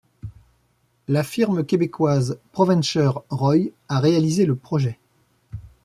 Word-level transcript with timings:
La 1.07 1.21
firme 1.21 1.63
québécoise 1.63 2.39
Provencher 2.53 3.11
Roy 3.29 3.69
a 3.87 3.99
réalisé 3.99 4.47
le 4.47 4.55
projet. 4.55 4.97